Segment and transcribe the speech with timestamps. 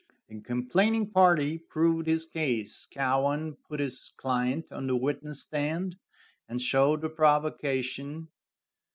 [0.29, 2.87] The complaining party proved his case.
[2.89, 5.95] Cowan put his client on the witness stand,
[6.49, 8.27] and showed the provocation.